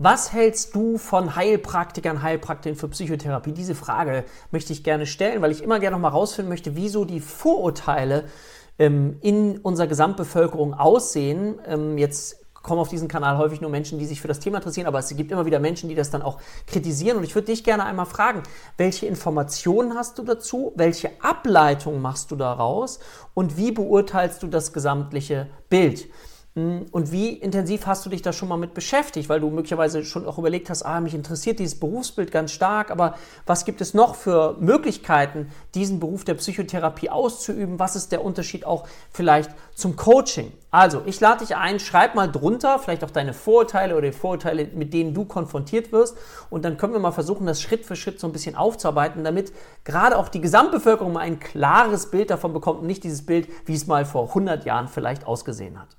Was 0.00 0.32
hältst 0.32 0.76
du 0.76 0.96
von 0.96 1.34
Heilpraktikern, 1.34 2.22
Heilpraktikern 2.22 2.78
für 2.78 2.86
Psychotherapie? 2.86 3.50
Diese 3.50 3.74
Frage 3.74 4.24
möchte 4.52 4.72
ich 4.72 4.84
gerne 4.84 5.06
stellen, 5.06 5.42
weil 5.42 5.50
ich 5.50 5.60
immer 5.60 5.80
gerne 5.80 5.96
noch 5.96 6.00
mal 6.00 6.10
rausfinden 6.10 6.48
möchte, 6.48 6.76
wieso 6.76 7.04
die 7.04 7.18
Vorurteile 7.18 8.26
ähm, 8.78 9.16
in 9.22 9.58
unserer 9.58 9.88
Gesamtbevölkerung 9.88 10.72
aussehen. 10.72 11.58
Ähm, 11.66 11.98
jetzt 11.98 12.36
kommen 12.54 12.80
auf 12.80 12.90
diesen 12.90 13.08
Kanal 13.08 13.38
häufig 13.38 13.60
nur 13.60 13.70
Menschen, 13.70 13.98
die 13.98 14.06
sich 14.06 14.20
für 14.20 14.28
das 14.28 14.38
Thema 14.38 14.58
interessieren, 14.58 14.86
aber 14.86 15.00
es 15.00 15.08
gibt 15.16 15.32
immer 15.32 15.46
wieder 15.46 15.58
Menschen, 15.58 15.88
die 15.88 15.96
das 15.96 16.10
dann 16.10 16.22
auch 16.22 16.38
kritisieren. 16.68 17.16
Und 17.16 17.24
ich 17.24 17.34
würde 17.34 17.46
dich 17.46 17.64
gerne 17.64 17.84
einmal 17.84 18.06
fragen, 18.06 18.44
welche 18.76 19.06
Informationen 19.06 19.96
hast 19.96 20.16
du 20.16 20.22
dazu? 20.22 20.72
Welche 20.76 21.10
Ableitung 21.22 22.00
machst 22.00 22.30
du 22.30 22.36
daraus? 22.36 23.00
Und 23.34 23.56
wie 23.56 23.72
beurteilst 23.72 24.44
du 24.44 24.46
das 24.46 24.72
gesamtliche 24.72 25.48
Bild? 25.68 26.08
Hm, 26.58 26.86
und 26.90 27.12
wie 27.12 27.28
intensiv 27.34 27.86
hast 27.86 28.04
du 28.04 28.10
dich 28.10 28.20
da 28.20 28.32
schon 28.32 28.48
mal 28.48 28.56
mit 28.56 28.74
beschäftigt? 28.74 29.28
Weil 29.28 29.38
du 29.38 29.48
möglicherweise 29.48 30.04
schon 30.04 30.26
auch 30.26 30.38
überlegt 30.38 30.70
hast, 30.70 30.82
ah, 30.82 31.00
mich 31.00 31.14
interessiert 31.14 31.60
dieses 31.60 31.78
Berufsbild 31.78 32.32
ganz 32.32 32.50
stark, 32.50 32.90
aber 32.90 33.14
was 33.46 33.64
gibt 33.64 33.80
es 33.80 33.94
noch 33.94 34.16
für 34.16 34.56
Möglichkeiten, 34.58 35.52
diesen 35.76 36.00
Beruf 36.00 36.24
der 36.24 36.34
Psychotherapie 36.34 37.10
auszuüben? 37.10 37.78
Was 37.78 37.94
ist 37.94 38.10
der 38.10 38.24
Unterschied 38.24 38.66
auch 38.66 38.88
vielleicht 39.12 39.50
zum 39.74 39.94
Coaching? 39.94 40.52
Also, 40.72 41.02
ich 41.06 41.20
lade 41.20 41.44
dich 41.44 41.54
ein, 41.54 41.78
schreib 41.78 42.16
mal 42.16 42.26
drunter, 42.26 42.80
vielleicht 42.80 43.04
auch 43.04 43.10
deine 43.10 43.34
Vorurteile 43.34 43.96
oder 43.96 44.08
die 44.08 44.12
Vorurteile, 44.12 44.66
mit 44.74 44.92
denen 44.92 45.14
du 45.14 45.26
konfrontiert 45.26 45.92
wirst. 45.92 46.16
Und 46.50 46.64
dann 46.64 46.76
können 46.76 46.92
wir 46.92 47.00
mal 47.00 47.12
versuchen, 47.12 47.46
das 47.46 47.62
Schritt 47.62 47.86
für 47.86 47.94
Schritt 47.94 48.18
so 48.18 48.26
ein 48.26 48.32
bisschen 48.32 48.56
aufzuarbeiten, 48.56 49.22
damit 49.22 49.52
gerade 49.84 50.18
auch 50.18 50.28
die 50.28 50.40
Gesamtbevölkerung 50.40 51.12
mal 51.12 51.20
ein 51.20 51.38
klares 51.38 52.10
Bild 52.10 52.30
davon 52.30 52.52
bekommt 52.52 52.80
und 52.80 52.86
nicht 52.86 53.04
dieses 53.04 53.24
Bild, 53.24 53.48
wie 53.66 53.74
es 53.74 53.86
mal 53.86 54.04
vor 54.04 54.28
100 54.28 54.64
Jahren 54.64 54.88
vielleicht 54.88 55.24
ausgesehen 55.24 55.78
hat. 55.78 55.98